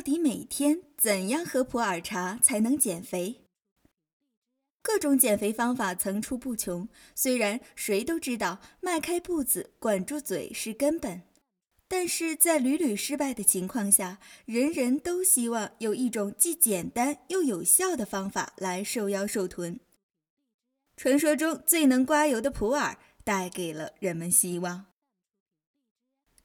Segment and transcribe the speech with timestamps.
[0.00, 3.42] 到底每天怎样喝普洱茶才能减肥？
[4.80, 6.88] 各种减肥方法层出不穷。
[7.14, 11.20] 虽然谁都知道迈开步子、管住嘴是根本，
[11.86, 19.78] 但是在屡屡失败的情况下，人人都希望有一种既简单又有效的方法来瘦腰瘦臀。
[20.96, 24.86] 传说中最能刮油的普洱带给了人们希望。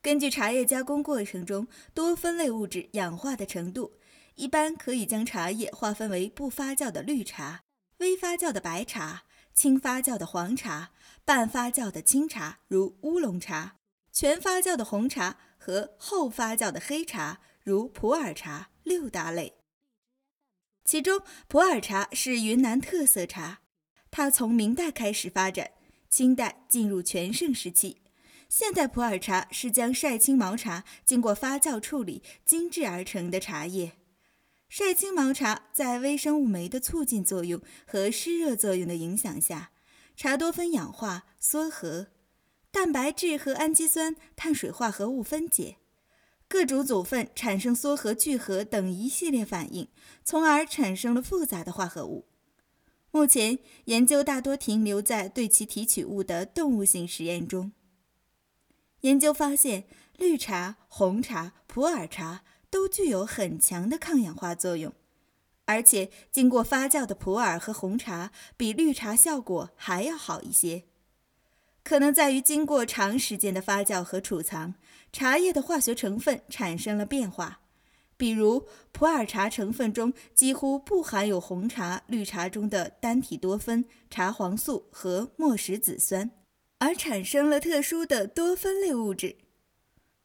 [0.05, 3.93] 根据茶叶加工过程中多酚类物质氧化的程度，
[4.35, 7.63] 一般可以将茶叶划分为不发酵的绿茶、
[7.97, 9.23] 微发酵的白茶、
[9.55, 10.91] 轻发酵的黄茶、
[11.25, 13.77] 半发酵的清茶（如乌龙茶）、
[14.13, 19.55] 全发酵的红茶和后发酵的黑茶（如普洱茶）六大类。
[20.83, 23.61] 其中，普洱茶是云南特色茶，
[24.11, 25.71] 它从明代开始发展，
[26.07, 28.03] 清代进入全盛时期。
[28.47, 33.93] 现代普洱茶是将晒青毛茶经过发酵处理精制而成的茶叶。
[34.69, 39.71] 晒青毛茶在微生物酶的促进作用和湿热作用的影响下，
[40.15, 42.07] 茶多酚氧化缩合，
[42.71, 45.77] 蛋白质和氨基酸碳水化合物分解，
[46.47, 49.87] 各种组分产生缩合聚合等一系列反应，
[50.23, 52.25] 从而产生了复杂的化合物。
[53.11, 57.71] 目前研究大多停留在对其提取物的动物性实验中。
[59.05, 59.83] 研究发现，
[60.17, 64.91] 绿茶、红茶、普洱茶都具有很强的抗氧化作用，
[65.65, 70.85] 而且经过发酵的普洱和红茶比绿茶效果还要好一些。
[71.83, 74.73] 可能在于经过长时间的发酵和储藏，
[75.13, 77.59] 茶叶的化学成分产生了变化，
[78.17, 86.31] 比如普洱茶成分中几乎不含有红茶、绿茶中的单体多酚、茶黄素和墨石子酸。
[86.79, 89.37] 而产生了特殊的多酚类物质。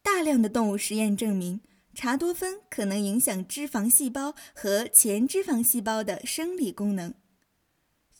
[0.02, 1.60] 大量的动物实验证明，
[1.94, 7.14] 茶多酚可能影响脂肪细胞和前脂肪细胞的生理功能。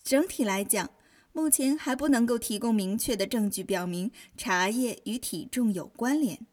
[0.02, 0.90] 整体来讲，
[1.32, 6.46] 目前还不能够提供明确的证据表明茶叶与体重有关联。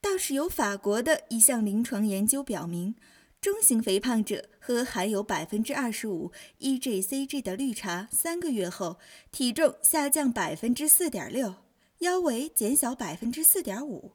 [0.00, 2.94] 倒是有法国的一项临床研究表明。
[3.40, 8.98] 中型肥胖者喝含有百分之二十五 EGCG 的绿茶，三个月后
[9.30, 11.54] 体重下降百分之四点六，
[11.98, 14.14] 腰围减小百分之四点五。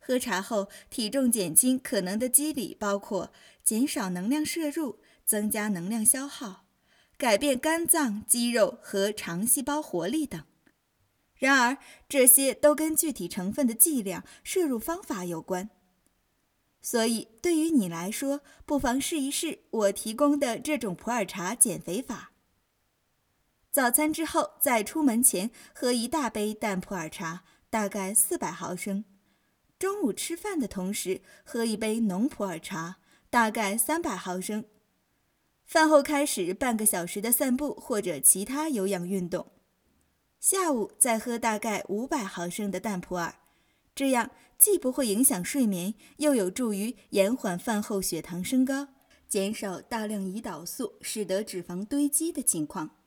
[0.00, 3.32] 喝茶后体重减轻可能的机理包括
[3.62, 6.64] 减少能量摄入、增加能量消耗、
[7.16, 10.42] 改变肝脏、肌肉和肠细胞活力等。
[11.36, 15.70] 然而，这些都跟具体成分的剂量、摄入方法有关。
[16.82, 22.32] 所以，对于你来说，不妨试一试我提供的这种普洱茶减肥法。
[23.70, 29.04] 早餐之后，在出门前喝一大杯淡普洱茶，大概四百毫升；
[29.78, 32.96] 中午吃饭的同时喝一杯浓普洱茶，
[33.30, 34.64] 大概三百毫升；
[35.64, 39.52] 饭后开始半个小时的散步或者其他有氧运动；
[40.40, 43.41] 下午再喝大概五百毫升的淡普洱。
[43.94, 48.88] 这样既不会影响睡眠，又有助于延缓饭后血糖升高，
[49.28, 52.98] 减少大量胰岛素使得脂肪堆积的情况。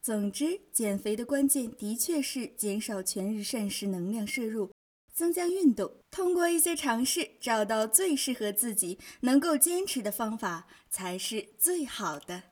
[0.00, 4.70] 总之，减肥的关键的确是减少全日膳食能量摄入，
[5.12, 12.44] 增加运动，通过一些尝试找到最适合自己、能够坚持的方法，才是最好的。